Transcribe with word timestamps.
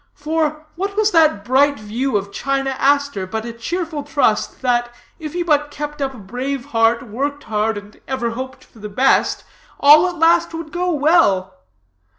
For, 0.15 0.65
what 0.75 0.95
was 0.95 1.11
that 1.11 1.45
bright 1.45 1.79
view 1.79 2.17
of 2.17 2.31
China 2.33 2.71
Aster 2.79 3.27
but 3.27 3.45
a 3.45 3.53
cheerful 3.53 4.01
trust 4.01 4.63
that, 4.63 4.91
if 5.19 5.33
he 5.33 5.43
but 5.43 5.69
kept 5.69 6.01
up 6.01 6.15
a 6.15 6.17
brave 6.17 6.65
heart, 6.65 7.03
worked 7.03 7.43
hard, 7.43 7.77
and 7.77 8.01
ever 8.07 8.31
hoped 8.31 8.63
for 8.63 8.79
the 8.79 8.89
best, 8.89 9.43
all 9.79 10.07
at 10.07 10.17
last 10.17 10.55
would 10.55 10.71
go 10.71 10.91
well? 10.91 11.53